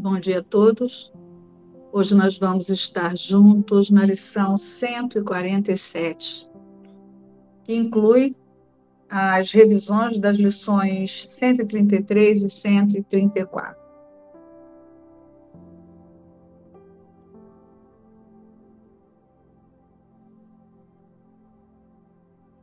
[0.00, 1.12] Bom dia a todos.
[1.92, 6.48] Hoje nós vamos estar juntos na lição 147,
[7.64, 8.36] que inclui
[9.10, 13.76] as revisões das lições 133 e 134.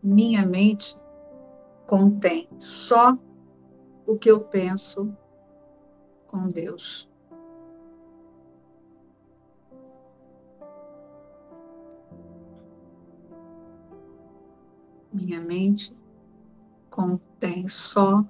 [0.02, 0.98] Minha mente
[1.86, 3.18] contém só
[4.08, 5.14] o que eu penso
[6.28, 7.14] com Deus.
[15.16, 15.96] Minha mente
[16.90, 18.22] contém só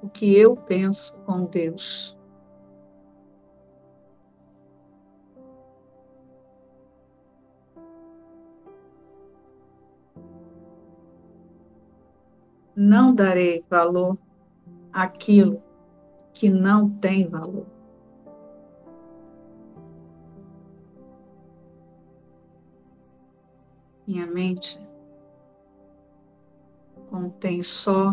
[0.00, 2.16] o que eu penso com Deus.
[12.74, 14.16] Não darei valor
[14.90, 15.62] àquilo
[16.32, 17.79] que não tem valor.
[24.10, 24.76] Minha mente
[27.08, 28.12] contém só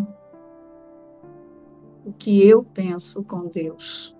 [2.06, 4.16] o que eu penso com Deus.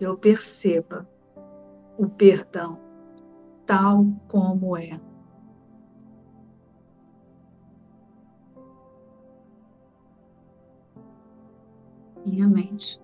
[0.00, 1.08] Eu perceba
[1.96, 2.80] o perdão
[3.64, 5.00] tal como é.
[12.30, 13.00] Minha mente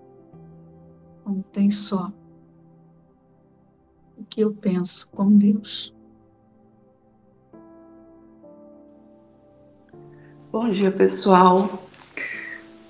[1.23, 2.11] contém só
[4.17, 5.93] o que eu penso com Deus.
[10.49, 11.83] Bom dia, pessoal.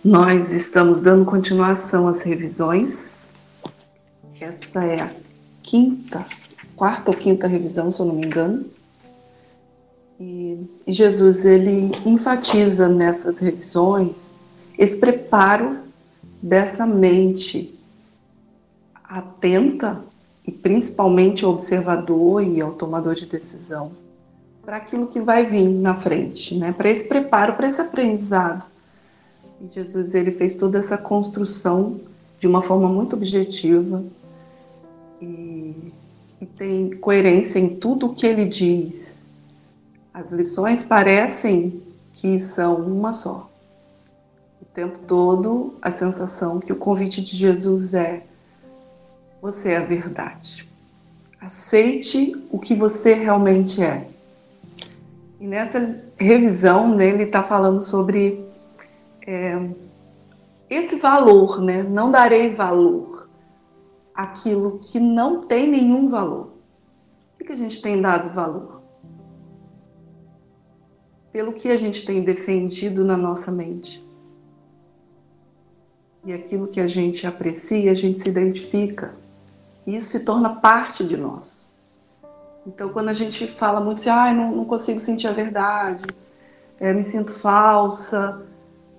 [0.06, 3.28] Nós estamos dando continuação às revisões.
[4.40, 5.14] Essa é a
[5.64, 6.24] quinta,
[6.76, 8.66] quarta ou quinta revisão, se eu não me engano.
[10.20, 14.34] E Jesus ele enfatiza nessas revisões
[14.78, 15.87] esse preparo
[16.48, 17.78] dessa mente
[19.04, 20.02] atenta
[20.46, 23.92] e principalmente observador e ao tomador de decisão
[24.64, 26.74] para aquilo que vai vir na frente, né?
[26.74, 28.66] Para esse preparo, para esse aprendizado.
[29.62, 32.02] E Jesus ele fez toda essa construção
[32.40, 34.04] de uma forma muito objetiva
[35.22, 35.74] e,
[36.42, 39.26] e tem coerência em tudo o que ele diz.
[40.14, 41.82] As lições parecem
[42.14, 43.50] que são uma só
[44.78, 48.24] tempo todo a sensação que o convite de Jesus é:
[49.42, 50.70] você é a verdade.
[51.42, 54.08] Aceite o que você realmente é.
[55.40, 58.46] E nessa revisão, né, ele está falando sobre
[59.26, 59.60] é,
[60.70, 61.82] esse valor, né?
[61.82, 63.28] Não darei valor
[64.14, 66.54] àquilo que não tem nenhum valor.
[67.34, 68.84] O que a gente tem dado valor?
[71.32, 74.06] Pelo que a gente tem defendido na nossa mente
[76.28, 79.16] e aquilo que a gente aprecia, a gente se identifica.
[79.86, 81.72] E isso se torna parte de nós.
[82.66, 86.04] Então, quando a gente fala muito assim, ah, não, não consigo sentir a verdade,
[86.82, 88.46] é, me sinto falsa,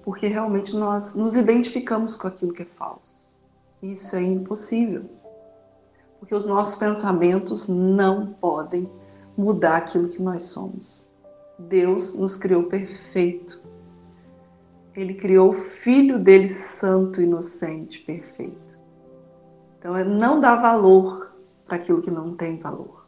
[0.03, 3.37] porque realmente nós nos identificamos com aquilo que é falso.
[3.83, 5.05] Isso é impossível.
[6.19, 8.91] Porque os nossos pensamentos não podem
[9.37, 11.07] mudar aquilo que nós somos.
[11.59, 13.61] Deus nos criou perfeito.
[14.99, 18.81] Ele criou o filho dele santo, inocente, perfeito.
[19.79, 21.33] Então, é não dar valor
[21.65, 23.07] para aquilo que não tem valor.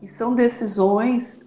[0.00, 1.42] E são decisões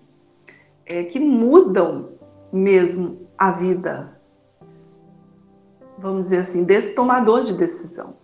[0.86, 2.10] é, que mudam
[2.52, 4.20] mesmo a vida,
[5.98, 8.18] vamos dizer assim, desse tomador de decisão.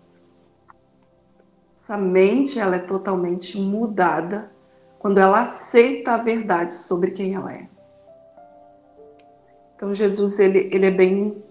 [1.73, 4.51] Essa mente ela é totalmente mudada
[4.99, 7.70] quando ela aceita a verdade sobre quem ela é.
[9.81, 11.43] Então Jesus ele, ele é bem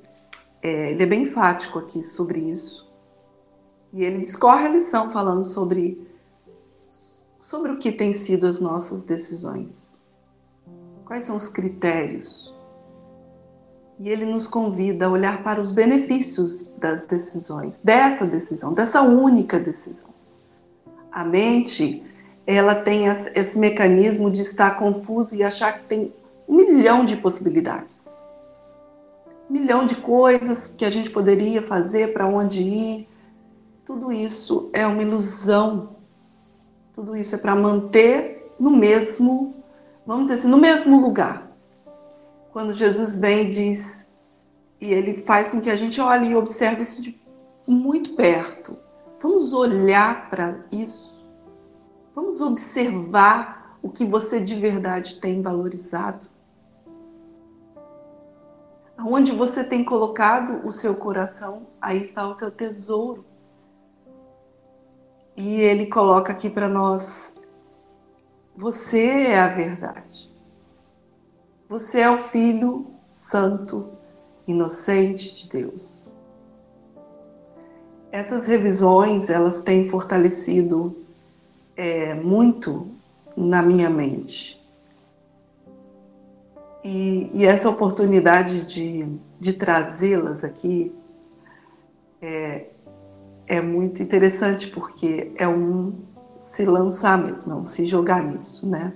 [0.62, 2.88] é, ele é bem enfático aqui sobre isso.
[3.92, 6.08] E ele discorre a lição falando sobre
[7.40, 10.00] sobre o que tem sido as nossas decisões,
[11.04, 12.54] quais são os critérios?
[13.98, 19.58] E ele nos convida a olhar para os benefícios das decisões, dessa decisão, dessa única
[19.58, 20.10] decisão.
[21.10, 22.04] A mente,
[22.46, 26.14] ela tem esse mecanismo de estar confusa e achar que tem
[26.46, 28.19] um milhão de possibilidades
[29.50, 33.08] milhão de coisas que a gente poderia fazer, para onde ir.
[33.84, 35.96] Tudo isso é uma ilusão.
[36.92, 39.54] Tudo isso é para manter no mesmo,
[40.06, 41.50] vamos dizer assim, no mesmo lugar.
[42.52, 44.06] Quando Jesus vem e diz,
[44.80, 47.20] e ele faz com que a gente olhe e observe isso de
[47.66, 48.76] muito perto.
[49.20, 51.18] Vamos olhar para isso.
[52.14, 56.26] Vamos observar o que você de verdade tem valorizado.
[59.00, 63.24] Aonde você tem colocado o seu coração, aí está o seu tesouro.
[65.34, 67.32] E ele coloca aqui para nós:
[68.54, 70.30] você é a verdade.
[71.66, 73.88] Você é o Filho Santo,
[74.46, 76.06] inocente de Deus.
[78.12, 80.94] Essas revisões elas têm fortalecido
[81.74, 82.86] é, muito
[83.34, 84.59] na minha mente.
[86.82, 89.06] E, e essa oportunidade de,
[89.38, 90.92] de trazê-las aqui
[92.22, 92.66] é,
[93.46, 95.92] é muito interessante porque é um
[96.38, 98.94] se lançar mesmo, é um se jogar nisso, né?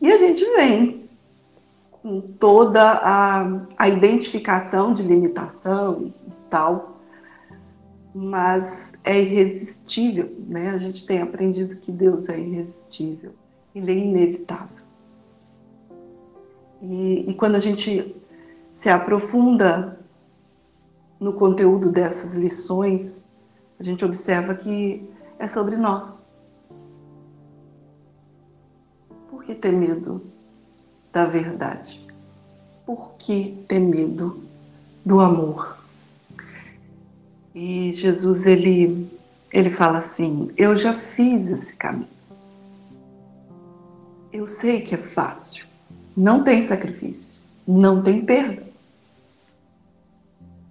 [0.00, 1.08] E a gente vem
[1.90, 7.00] com toda a, a identificação de limitação e, e tal,
[8.14, 10.70] mas é irresistível, né?
[10.70, 13.32] A gente tem aprendido que Deus é irresistível,
[13.74, 14.83] ele é inevitável.
[16.86, 18.14] E, e quando a gente
[18.70, 19.98] se aprofunda
[21.18, 23.24] no conteúdo dessas lições,
[23.80, 25.08] a gente observa que
[25.38, 26.28] é sobre nós.
[29.30, 30.22] Por que ter medo
[31.10, 32.06] da verdade?
[32.84, 34.42] Por que ter medo
[35.06, 35.78] do amor?
[37.54, 39.10] E Jesus ele
[39.50, 42.08] ele fala assim: "Eu já fiz esse caminho.
[44.30, 45.73] Eu sei que é fácil.
[46.16, 48.64] Não tem sacrifício, não tem perda.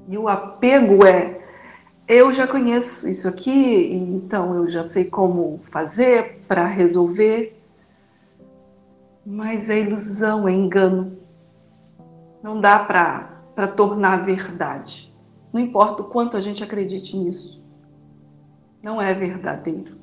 [0.08, 1.44] E o apego é
[2.08, 7.60] eu já conheço isso aqui, então eu já sei como fazer para resolver.
[9.26, 11.18] Mas é ilusão, é engano.
[12.42, 15.14] Não dá para tornar verdade.
[15.54, 17.64] Não importa o quanto a gente acredite nisso,
[18.82, 19.98] não é verdadeiro.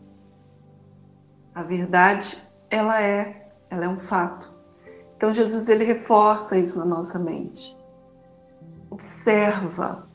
[1.54, 2.38] A verdade,
[2.70, 4.54] ela é, ela é um fato.
[5.20, 7.76] Então Jesus ele reforça isso na nossa mente.
[8.88, 10.08] Observa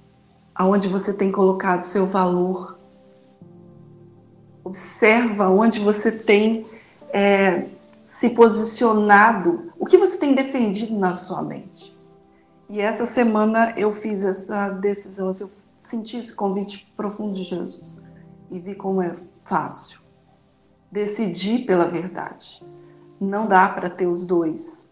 [0.55, 2.75] aonde você tem colocado seu valor.
[4.63, 6.65] Observa onde você tem
[7.13, 7.67] é,
[8.03, 11.95] se posicionado, o que você tem defendido na sua mente.
[12.67, 18.01] E essa semana eu fiz essa decisão, eu senti esse convite profundo de Jesus
[18.49, 19.13] e vi como é
[19.43, 19.99] fácil.
[20.91, 22.65] Decidir pela verdade.
[23.21, 24.89] Não dá para ter os dois.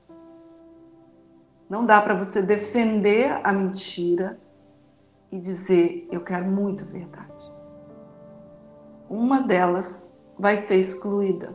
[1.74, 4.38] Não dá para você defender a mentira
[5.32, 7.52] e dizer eu quero muito a verdade.
[9.10, 11.52] Uma delas vai ser excluída.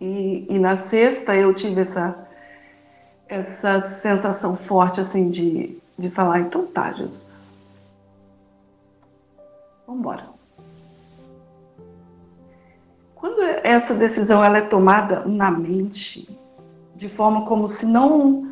[0.00, 2.24] E, e na sexta eu tive essa
[3.26, 7.56] essa sensação forte assim de, de falar, então tá, Jesus.
[9.84, 10.28] Vamos embora.
[13.16, 16.40] Quando essa decisão ela é tomada na mente,
[17.02, 18.48] de forma como se não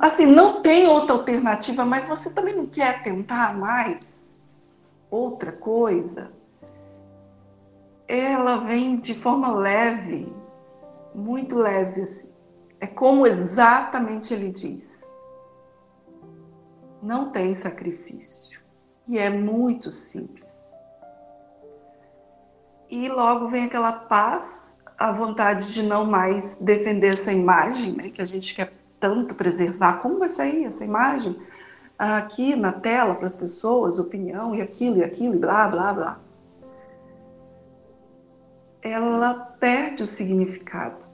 [0.00, 4.34] assim, não tem outra alternativa, mas você também não quer tentar mais
[5.08, 6.32] outra coisa,
[8.08, 10.34] ela vem de forma leve,
[11.14, 12.28] muito leve assim.
[12.80, 15.08] É como exatamente ele diz.
[17.00, 18.60] Não tem sacrifício.
[19.06, 20.74] E é muito simples.
[22.90, 28.22] E logo vem aquela paz, a vontade de não mais defender essa imagem, né, que
[28.22, 30.00] a gente quer tanto preservar.
[30.00, 31.36] Como vai sair essa imagem
[31.98, 36.20] aqui na tela para as pessoas, opinião e aquilo e aquilo e blá, blá, blá.
[38.82, 41.06] Ela perde o significado.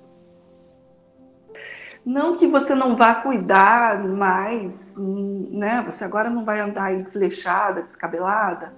[2.04, 5.80] Não que você não vá cuidar mais, né?
[5.82, 8.74] Você agora não vai andar aí desleixada, descabelada,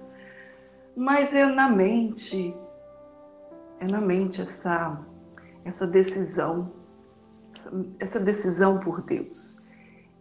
[0.95, 2.55] mas é na mente,
[3.79, 4.99] é na mente essa,
[5.63, 6.71] essa decisão,
[7.99, 9.59] essa, decisão por Deus.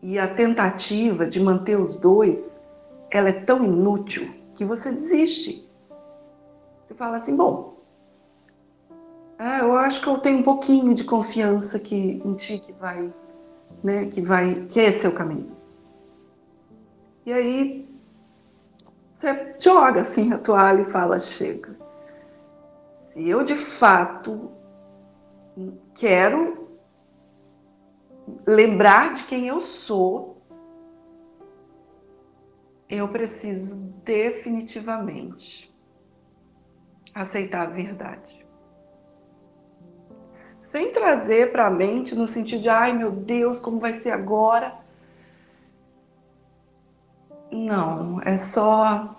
[0.03, 2.61] E a tentativa de manter os dois,
[3.11, 5.69] ela é tão inútil que você desiste.
[6.87, 7.79] Você fala assim, bom,
[9.39, 13.13] ah, eu acho que eu tenho um pouquinho de confiança que em ti que vai,
[13.83, 15.57] né, que vai, que é o caminho.
[17.27, 17.89] E aí
[19.15, 21.84] você joga assim a toalha e fala, chega.
[23.14, 24.50] Se eu de fato
[25.94, 26.68] quero
[28.44, 30.42] lembrar de quem eu sou,
[32.90, 35.73] eu preciso definitivamente
[37.14, 38.44] aceitar a verdade
[40.75, 44.75] sem trazer para a mente no sentido de, ai meu Deus, como vai ser agora?
[47.49, 49.14] Não, é só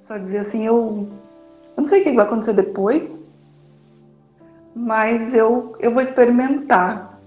[0.00, 1.12] só dizer assim, eu,
[1.76, 3.22] eu não sei o que vai acontecer depois,
[4.74, 7.20] mas eu, eu vou experimentar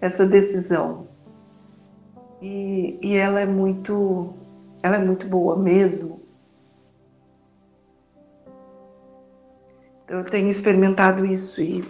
[0.00, 1.08] essa decisão.
[2.40, 4.34] E, e ela é muito
[4.82, 6.20] ela é muito boa mesmo.
[10.08, 11.84] Eu tenho experimentado isso e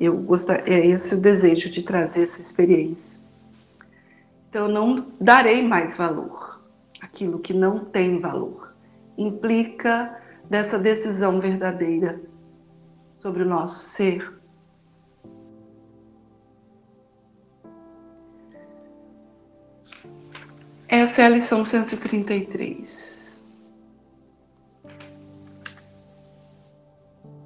[0.00, 3.18] eu gostaria, é esse o desejo de trazer essa experiência.
[4.48, 6.60] Então, eu não darei mais valor
[7.00, 8.72] aquilo que não tem valor.
[9.18, 10.16] Implica
[10.48, 12.20] dessa decisão verdadeira
[13.14, 14.38] sobre o nosso ser.
[20.86, 23.38] Essa é a lição 133.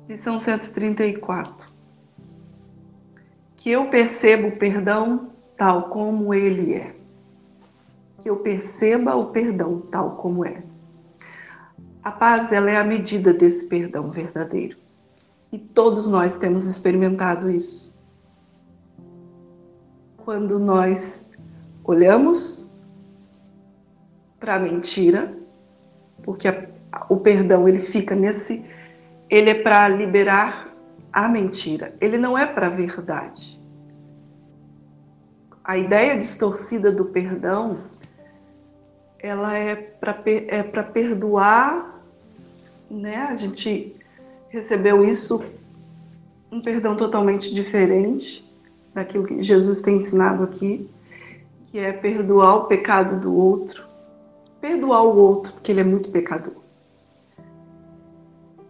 [0.09, 1.73] Lição 134.
[3.57, 6.95] Que eu perceba o perdão tal como ele é.
[8.21, 10.63] Que eu perceba o perdão tal como é.
[12.03, 14.77] A paz ela é a medida desse perdão verdadeiro.
[15.53, 17.95] E todos nós temos experimentado isso.
[20.17, 21.25] Quando nós
[21.85, 22.71] olhamos
[24.41, 25.37] para a mentira,
[26.23, 26.67] porque a,
[27.09, 28.65] o perdão ele fica nesse,
[29.29, 30.75] ele é para liberar
[31.13, 33.63] a mentira, ele não é para a verdade
[35.65, 37.79] a ideia distorcida do perdão,
[39.19, 41.92] ela é para é para perdoar,
[42.93, 43.17] né?
[43.17, 43.97] A gente
[44.49, 45.43] recebeu isso
[46.51, 48.47] um perdão totalmente diferente
[48.93, 50.89] daquilo que Jesus tem ensinado aqui,
[51.67, 53.89] que é perdoar o pecado do outro,
[54.61, 56.61] perdoar o outro, porque ele é muito pecador.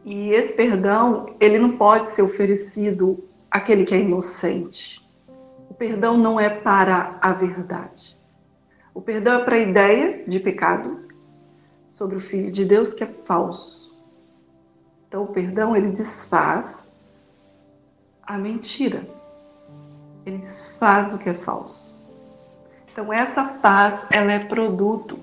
[0.04, 5.04] E esse perdão, ele não pode ser oferecido àquele que é inocente.
[5.68, 8.16] O perdão não é para a verdade.
[8.94, 11.08] O perdão é para a ideia de pecado
[11.88, 13.81] sobre o Filho de Deus que é falso.
[15.12, 16.90] Então, o perdão ele desfaz
[18.22, 19.06] a mentira.
[20.24, 21.94] Ele desfaz o que é falso.
[22.90, 25.18] Então, essa paz ela é produto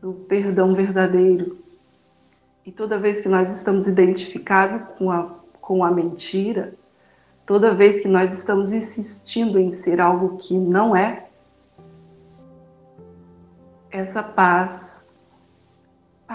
[0.00, 1.58] do perdão verdadeiro.
[2.64, 6.72] E toda vez que nós estamos identificados com a, com a mentira,
[7.44, 11.26] Toda vez que nós estamos insistindo em ser algo que não é,
[13.90, 15.08] essa paz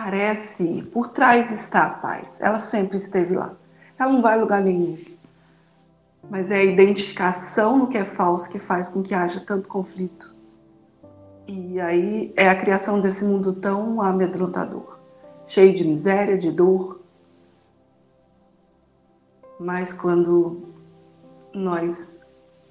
[0.04, 2.40] parece, por trás está a paz.
[2.40, 3.54] Ela sempre esteve lá.
[3.98, 4.96] Ela não vai a lugar nenhum.
[6.30, 10.36] Mas é a identificação no que é falso que faz com que haja tanto conflito.
[11.48, 15.00] E aí é a criação desse mundo tão amedrontador,
[15.48, 17.02] cheio de miséria, de dor.
[19.60, 20.62] Mas quando
[21.56, 22.20] nós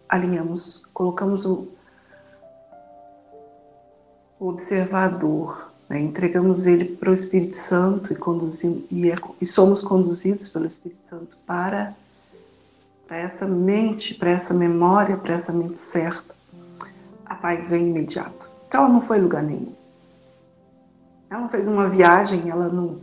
[0.08, 1.66] alinhamos, colocamos o,
[4.38, 6.00] o observador, né?
[6.00, 11.36] entregamos ele para o Espírito Santo e, e, é, e somos conduzidos pelo Espírito Santo
[11.46, 11.94] para,
[13.06, 16.34] para essa mente, para essa memória, para essa mente certa.
[17.24, 18.50] A paz vem imediato.
[18.68, 19.72] Então ela não foi lugar nenhum.
[21.30, 23.00] Ela não fez uma viagem, ela não,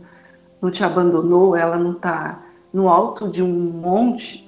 [0.60, 4.44] não te abandonou, ela não está no alto de um monte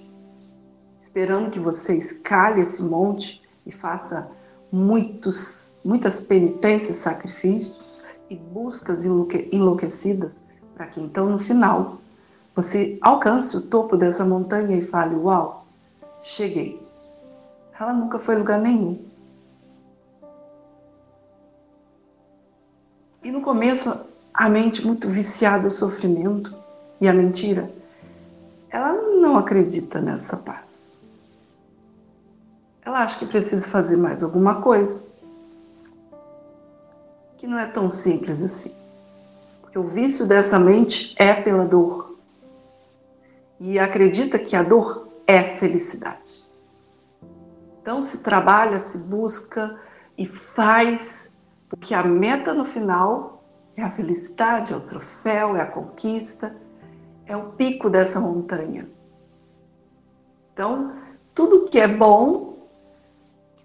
[0.98, 4.28] esperando que você escale esse monte e faça
[4.72, 7.85] muitos, muitas penitências, sacrifícios
[8.28, 10.34] e buscas enlouquecidas,
[10.74, 11.98] para que então no final
[12.54, 15.66] você alcance o topo dessa montanha e fale: Uau,
[16.20, 16.80] cheguei.
[17.78, 19.04] Ela nunca foi lugar nenhum.
[23.22, 23.98] E no começo,
[24.32, 26.54] a mente muito viciada ao sofrimento
[27.00, 27.70] e à mentira,
[28.70, 30.96] ela não acredita nessa paz
[32.86, 35.02] ela acha que precisa fazer mais alguma coisa.
[37.36, 38.74] Que não é tão simples assim.
[39.60, 42.16] Porque o vício dessa mente é pela dor.
[43.58, 46.44] E acredita que a dor é felicidade.
[47.80, 49.78] Então se trabalha, se busca
[50.18, 51.30] e faz,
[51.68, 53.44] porque a meta no final
[53.76, 56.56] é a felicidade, é o troféu, é a conquista,
[57.26, 58.88] é o pico dessa montanha.
[60.52, 60.94] Então,
[61.34, 62.56] tudo que é bom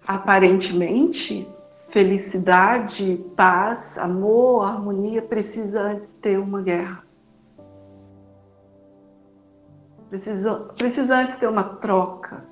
[0.06, 1.48] aparentemente,
[1.92, 7.04] felicidade, paz, amor, harmonia precisa antes ter uma guerra.
[10.08, 12.44] Precisa, precisa antes ter uma troca.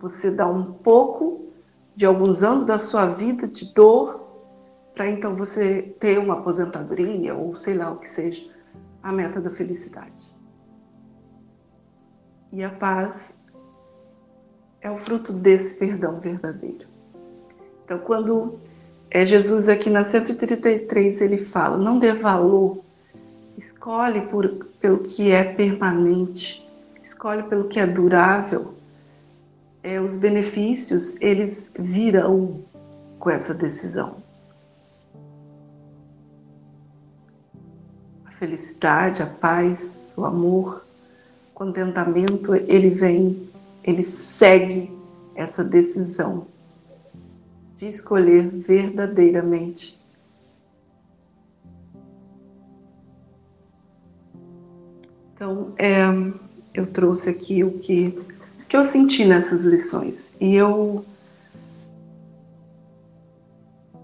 [0.00, 1.46] Você dá um pouco
[1.96, 4.28] de alguns anos da sua vida de dor
[4.94, 8.46] para então você ter uma aposentadoria ou sei lá o que seja,
[9.02, 10.36] a meta da felicidade.
[12.52, 13.34] E a paz
[14.80, 16.87] é o fruto desse perdão verdadeiro.
[17.88, 18.58] Então, quando
[19.10, 22.84] é Jesus aqui na 133 ele fala: não dê valor,
[23.56, 24.46] escolhe por,
[24.78, 26.68] pelo que é permanente,
[27.02, 28.74] escolhe pelo que é durável.
[29.82, 32.60] É, os benefícios eles virão
[33.18, 34.16] com essa decisão.
[38.26, 40.84] A felicidade, a paz, o amor,
[41.52, 43.48] o contentamento, ele vem,
[43.82, 44.94] ele segue
[45.34, 46.46] essa decisão
[47.78, 49.96] de escolher verdadeiramente.
[55.32, 55.96] Então, é,
[56.74, 58.20] eu trouxe aqui o que,
[58.68, 60.32] que eu senti nessas lições.
[60.40, 61.04] E eu,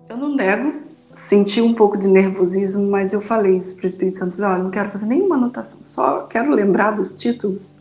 [0.08, 0.80] eu não nego,
[1.12, 4.36] senti um pouco de nervosismo, mas eu falei isso para o Espírito Santo.
[4.36, 7.74] Falei, olha, não quero fazer nenhuma anotação, só quero lembrar dos títulos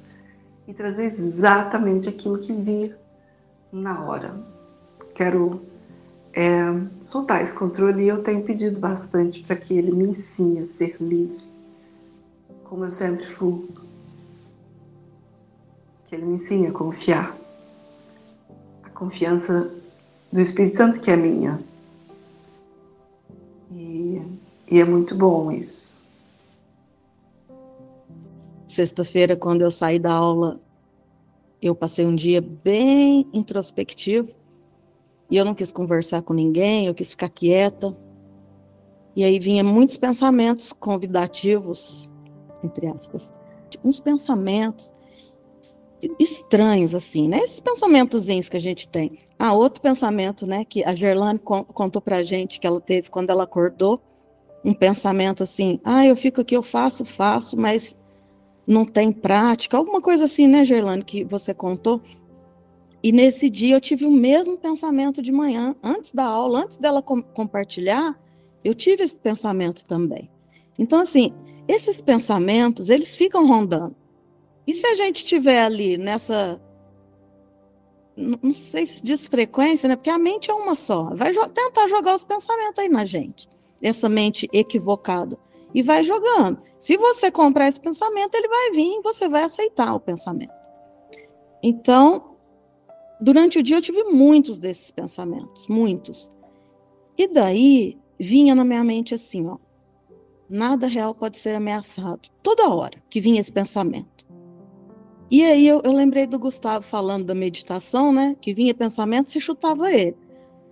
[0.68, 2.96] e trazer exatamente aquilo que vi
[3.72, 4.34] na hora.
[5.14, 5.62] Quero
[6.34, 6.64] é,
[7.00, 10.98] soltar esse controle e eu tenho pedido bastante para que ele me ensine a ser
[11.00, 11.48] livre,
[12.64, 13.70] como eu sempre fui.
[16.08, 17.38] Que ele me ensine a confiar.
[18.82, 19.72] A confiança
[20.32, 21.64] do Espírito Santo que é minha.
[23.72, 24.22] E,
[24.72, 25.94] e é muito bom isso.
[28.68, 30.60] Sexta-feira, quando eu saí da aula,
[31.62, 34.30] eu passei um dia bem introspectivo
[35.34, 37.98] e eu não quis conversar com ninguém, eu quis ficar quieta.
[39.16, 42.12] E aí vinha muitos pensamentos convidativos,
[42.64, 43.34] entre aspas,
[43.84, 44.94] uns pensamentos
[46.20, 47.40] estranhos assim, né?
[47.40, 49.22] Esses pensamentozinhos que a gente tem.
[49.40, 53.46] Ah, outro pensamento, né, que a Gerlane contou pra gente que ela teve quando ela
[53.46, 54.00] acordou,
[54.64, 58.00] um pensamento assim: "Ah, eu fico aqui, eu faço, faço, mas
[58.68, 59.78] não tem prática".
[59.78, 62.04] Alguma coisa assim, né, Gerlane, que você contou.
[63.04, 67.02] E nesse dia eu tive o mesmo pensamento de manhã, antes da aula, antes dela
[67.02, 68.18] com compartilhar,
[68.64, 70.32] eu tive esse pensamento também.
[70.80, 71.34] Então, assim,
[71.68, 73.96] esses pensamentos, eles ficam rondando.
[74.66, 76.62] E se a gente tiver ali nessa.
[78.16, 79.96] Não sei se diz frequência, né?
[79.96, 81.10] Porque a mente é uma só.
[81.14, 83.50] Vai jo tentar jogar os pensamentos aí na gente.
[83.82, 85.38] Essa mente equivocada.
[85.74, 86.62] E vai jogando.
[86.80, 90.54] Se você comprar esse pensamento, ele vai vir e você vai aceitar o pensamento.
[91.62, 92.33] Então,
[93.22, 96.30] Durante o dia eu tive muitos desses pensamentos, muitos.
[97.18, 99.58] E daí vinha na minha mente assim, ó,
[100.50, 102.30] nada real pode ser ameaçado.
[102.42, 104.28] Toda hora que vinha esse pensamento.
[105.32, 108.36] E aí eu, eu lembrei do Gustavo falando da meditação, né?
[108.40, 110.16] Que vinha pensamento, se chutava ele.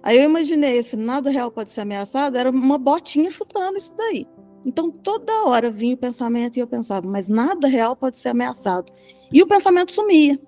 [0.03, 4.27] Aí eu imaginei esse nada real pode ser ameaçado, era uma botinha chutando isso daí.
[4.65, 8.91] Então toda hora vinha o pensamento e eu pensava, mas nada real pode ser ameaçado.
[9.31, 10.39] E o pensamento sumia,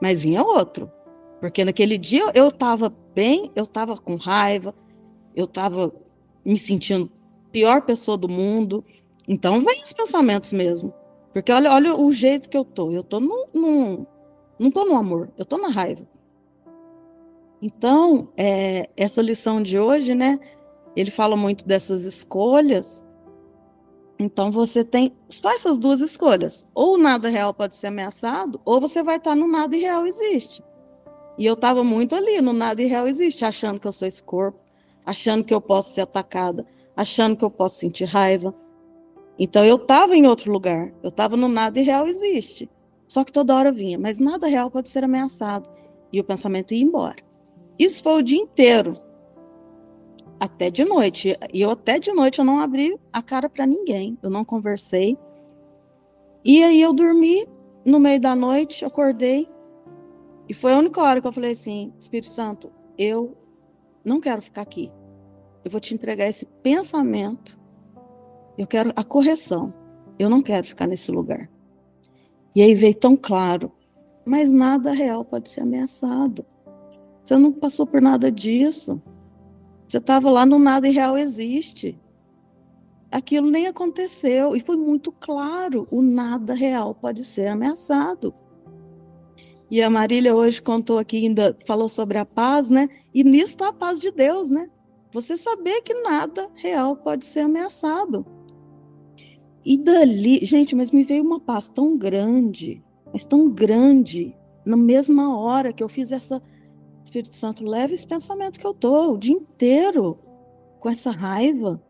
[0.00, 0.90] mas vinha outro.
[1.40, 4.74] Porque naquele dia eu estava bem, eu estava com raiva,
[5.34, 5.92] eu estava
[6.44, 7.10] me sentindo
[7.50, 8.84] pior pessoa do mundo.
[9.26, 10.92] Então vem os pensamentos mesmo.
[11.32, 12.92] Porque olha, olha o jeito que eu tô.
[12.92, 14.06] Eu tô no
[14.58, 16.06] não tô no amor, eu tô na raiva.
[17.62, 20.38] Então, é, essa lição de hoje, né?
[20.94, 23.06] Ele fala muito dessas escolhas.
[24.18, 26.66] Então você tem só essas duas escolhas.
[26.74, 30.62] Ou nada real pode ser ameaçado, ou você vai estar no nada irreal existe.
[31.38, 34.58] E eu estava muito ali, no nada irreal existe, achando que eu sou esse corpo,
[35.04, 36.66] achando que eu posso ser atacada,
[36.96, 38.54] achando que eu posso sentir raiva.
[39.38, 42.68] Então eu estava em outro lugar, eu estava no nada irreal existe.
[43.08, 45.68] Só que toda hora vinha, mas nada real pode ser ameaçado.
[46.12, 47.22] E o pensamento ia embora.
[47.78, 48.96] Isso foi o dia inteiro,
[50.38, 51.36] até de noite.
[51.52, 55.16] E eu até de noite eu não abri a cara para ninguém, eu não conversei.
[56.44, 57.46] E aí eu dormi
[57.84, 59.48] no meio da noite, acordei,
[60.50, 63.38] e foi a única hora que eu falei assim: Espírito Santo, eu
[64.04, 64.90] não quero ficar aqui.
[65.64, 67.56] Eu vou te entregar esse pensamento.
[68.58, 69.72] Eu quero a correção.
[70.18, 71.48] Eu não quero ficar nesse lugar.
[72.52, 73.70] E aí veio tão claro:
[74.24, 76.44] mas nada real pode ser ameaçado.
[77.22, 79.00] Você não passou por nada disso.
[79.86, 81.96] Você estava lá no nada irreal existe.
[83.08, 84.56] Aquilo nem aconteceu.
[84.56, 88.34] E foi muito claro: o nada real pode ser ameaçado.
[89.70, 92.88] E a Marília hoje contou aqui, ainda falou sobre a paz, né?
[93.14, 94.68] E nisso está a paz de Deus, né?
[95.12, 98.26] Você saber que nada real pode ser ameaçado.
[99.64, 105.38] E dali, gente, mas me veio uma paz tão grande, mas tão grande, na mesma
[105.38, 106.42] hora que eu fiz essa.
[107.04, 110.18] Espírito Santo, leve esse pensamento que eu tô o dia inteiro
[110.78, 111.82] com essa raiva.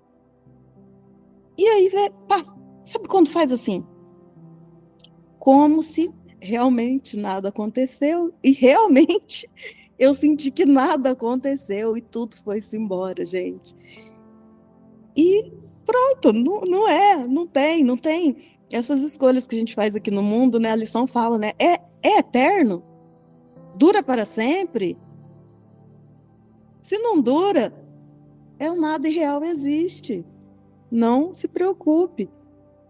[1.59, 1.91] E aí,
[2.29, 2.43] pá,
[2.85, 3.85] sabe quando faz assim?
[5.39, 6.11] Como se
[6.41, 9.49] realmente nada aconteceu e realmente
[9.99, 13.77] eu senti que nada aconteceu e tudo foi-se embora, gente.
[15.17, 15.53] E
[15.85, 18.37] pronto, não, não é, não tem, não tem.
[18.73, 20.71] Essas escolhas que a gente faz aqui no mundo, né?
[20.71, 21.53] A lição fala, né?
[21.59, 22.83] É, é eterno?
[23.77, 24.97] Dura para sempre?
[26.81, 27.75] Se não dura,
[28.59, 30.25] é o nada irreal existe.
[30.91, 32.31] Não se preocupe.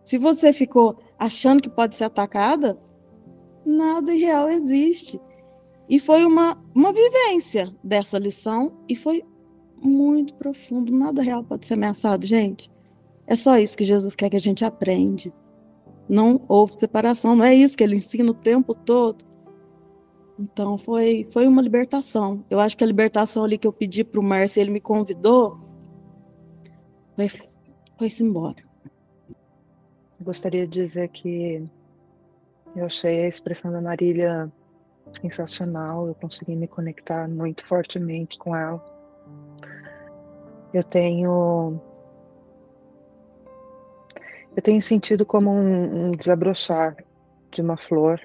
[0.04, 2.78] Se você ficou achando que pode ser atacada,
[3.64, 5.20] nada irreal existe.
[5.88, 9.24] E foi uma, uma vivência dessa lição e foi
[9.82, 10.92] muito profundo.
[10.92, 12.70] Nada real pode ser ameaçado, gente.
[13.26, 15.32] É só isso que Jesus quer que a gente aprende.
[16.08, 19.24] Não houve separação, não é isso que ele ensina o tempo todo.
[20.38, 22.44] Então foi, foi uma libertação.
[22.48, 25.60] Eu acho que a libertação ali que eu pedi para o Márcio, ele me convidou,
[27.14, 27.28] foi,
[27.98, 28.62] foi-se embora.
[30.18, 31.64] Eu gostaria de dizer que
[32.76, 34.50] eu achei a expressão da Marília
[35.20, 38.84] sensacional, eu consegui me conectar muito fortemente com ela.
[40.72, 41.80] Eu tenho
[44.56, 46.96] eu tenho sentido como um, um desabrochar
[47.50, 48.20] de uma flor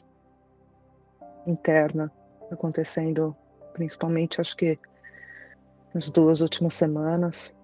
[1.48, 2.12] interna
[2.52, 3.36] acontecendo,
[3.74, 4.78] principalmente acho que
[5.94, 7.56] nas duas últimas semanas.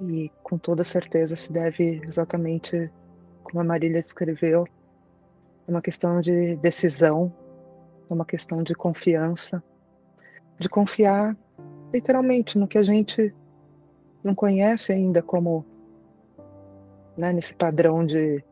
[0.00, 2.90] E com toda certeza se deve exatamente
[3.44, 4.66] como a Marília descreveu,
[5.66, 7.32] é uma questão de decisão,
[8.08, 9.62] é uma questão de confiança,
[10.58, 11.36] de confiar
[11.92, 13.34] literalmente no que a gente
[14.22, 15.64] não conhece ainda como
[17.16, 18.42] né, nesse padrão de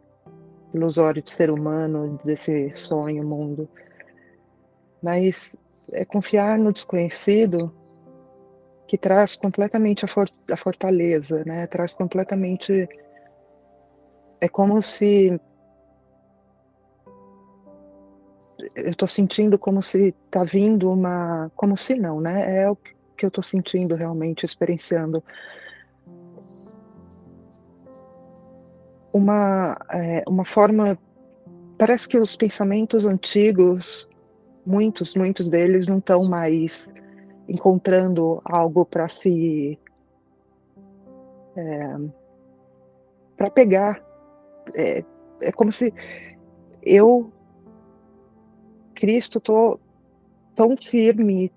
[0.75, 3.69] ilusório de ser humano, desse sonho mundo.
[5.03, 5.57] Mas
[5.93, 7.75] é confiar no desconhecido
[8.87, 11.67] que traz completamente a, for a fortaleza, né?
[11.67, 12.89] Traz completamente
[14.41, 15.41] é como se
[18.75, 21.51] eu estou sentindo como se está vindo uma.
[21.57, 22.63] Como se não, né?
[22.63, 25.23] É o que eu estou sentindo realmente, experienciando.
[29.13, 30.99] Uma, é, uma forma.
[31.79, 34.09] Parece que os pensamentos antigos,
[34.67, 36.93] muitos, muitos deles não estão mais
[37.49, 39.79] encontrando algo para se.
[41.57, 41.97] É,
[43.37, 44.03] para pegar.
[44.75, 45.05] É,
[45.41, 45.93] é como se
[46.83, 47.33] eu
[49.01, 49.81] Cristo estou
[50.55, 51.51] tão firme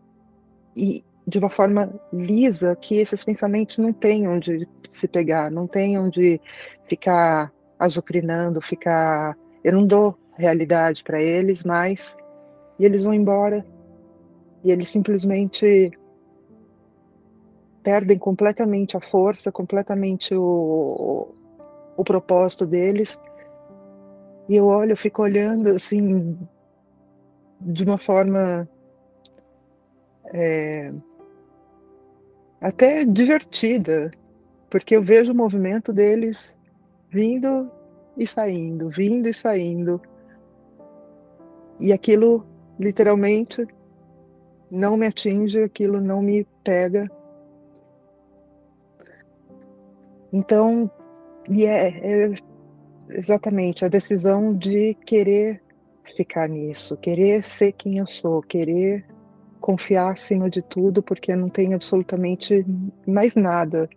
[0.77, 5.99] e de uma forma lisa que esses pensamentos não têm onde se pegar, não têm
[5.99, 6.39] onde
[6.85, 9.37] ficar azucrinando, ficar.
[9.61, 12.15] Eu não dou realidade para eles mais,
[12.79, 13.65] e eles vão embora,
[14.63, 15.91] e eles simplesmente
[17.83, 21.27] perdem completamente a força, completamente o,
[21.97, 23.19] o propósito deles.
[24.47, 26.37] E eu olho, eu fico olhando assim,
[27.65, 28.67] de uma forma
[30.33, 30.91] é,
[32.61, 34.11] até divertida,
[34.69, 36.59] porque eu vejo o movimento deles
[37.09, 37.71] vindo
[38.17, 40.01] e saindo, vindo e saindo.
[41.79, 42.45] E aquilo
[42.79, 43.65] literalmente
[44.69, 47.09] não me atinge, aquilo não me pega.
[50.31, 50.89] Então,
[51.47, 52.35] e é, é
[53.09, 55.62] exatamente a decisão de querer
[56.03, 59.05] ficar nisso, querer ser quem eu sou, querer
[59.59, 62.65] confiar acima de tudo, porque não tem absolutamente
[63.07, 63.89] mais nada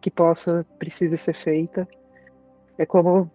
[0.00, 1.88] que possa, precise ser feita.
[2.76, 3.30] É como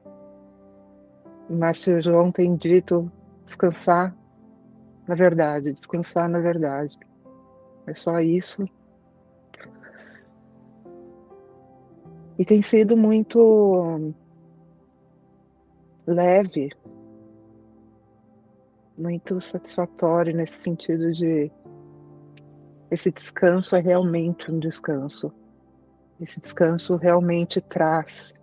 [1.50, 3.12] Márcio João tem dito,
[3.46, 4.16] descansar
[5.10, 6.96] na verdade, descansar na verdade.
[7.88, 8.64] É só isso.
[12.38, 14.14] E tem sido muito
[16.06, 16.70] leve
[19.00, 21.50] muito satisfatório nesse sentido de
[22.92, 25.32] esse descanso é realmente um descanso.
[26.20, 28.34] Esse descanso realmente traz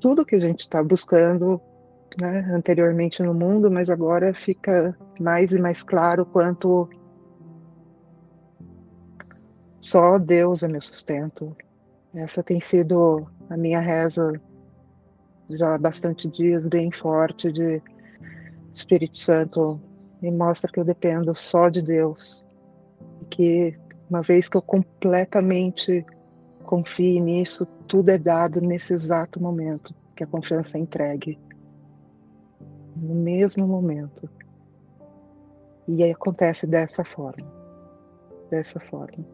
[0.00, 1.60] tudo que a gente está buscando
[2.20, 6.88] né, anteriormente no mundo, mas agora fica mais e mais claro quanto
[9.80, 11.56] só Deus é meu sustento.
[12.14, 14.32] Essa tem sido a minha reza
[15.50, 17.82] já há bastante dias bem forte de
[18.72, 19.80] Espírito Santo
[20.20, 22.44] me mostra que eu dependo só de Deus.
[23.30, 23.78] Que
[24.08, 26.04] uma vez que eu completamente
[26.64, 31.38] confie nisso, tudo é dado nesse exato momento que a confiança é entregue.
[32.96, 34.28] No mesmo momento.
[35.86, 37.46] E aí acontece dessa forma.
[38.50, 39.24] Dessa forma.